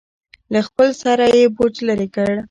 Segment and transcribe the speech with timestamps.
[0.53, 2.31] له خپل سره یې بوج لرې کړ.